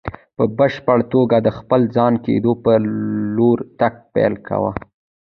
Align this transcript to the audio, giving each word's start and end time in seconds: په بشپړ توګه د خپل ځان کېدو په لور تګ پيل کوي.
په 0.37 0.43
بشپړ 0.57 0.97
توګه 1.13 1.37
د 1.41 1.49
خپل 1.57 1.81
ځان 1.95 2.13
کېدو 2.25 2.51
په 2.63 2.71
لور 3.35 3.57
تګ 3.79 3.93
پيل 4.13 4.33
کوي. 4.47 4.71